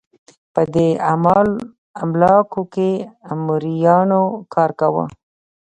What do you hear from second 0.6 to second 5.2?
دې املاکو کې مریانو کار کاوه.